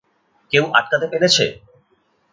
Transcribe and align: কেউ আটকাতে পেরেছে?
কেউ 0.51 0.63
আটকাতে 0.77 1.07
পেরেছে? 1.11 1.45